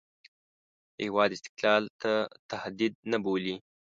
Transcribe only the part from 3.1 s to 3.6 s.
نه بولي.